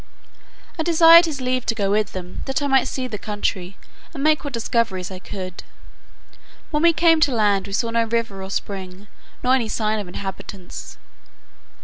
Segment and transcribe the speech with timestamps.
[0.79, 3.77] I desired his leave to go with them, that I might see the country,
[4.15, 5.61] and make what discoveries I could.
[6.71, 9.05] When we came to land we saw no river or spring,
[9.43, 10.97] nor any sign of inhabitants.